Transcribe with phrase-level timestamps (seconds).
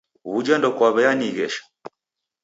[0.29, 1.61] W'uja ndokwaw'ianighesha?